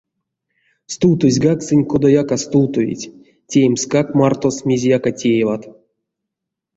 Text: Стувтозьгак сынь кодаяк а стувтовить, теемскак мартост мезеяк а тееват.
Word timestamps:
Стувтозьгак 0.93 1.59
сынь 1.67 1.85
кодаяк 1.91 2.29
а 2.35 2.37
стувтовить, 2.43 3.11
теемскак 3.49 4.07
мартост 4.19 4.59
мезеяк 4.67 5.03
а 5.09 5.11
тееват. 5.19 5.63